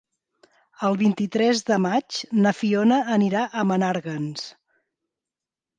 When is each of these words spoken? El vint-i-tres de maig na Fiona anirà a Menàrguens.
El 0.87 0.95
vint-i-tres 1.01 1.61
de 1.67 1.77
maig 1.85 2.19
na 2.41 2.55
Fiona 2.63 2.99
anirà 3.19 3.45
a 3.63 3.69
Menàrguens. 3.75 4.49